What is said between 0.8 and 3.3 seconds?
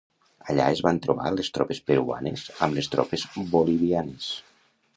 van trobar les tropes peruanes amb les tropes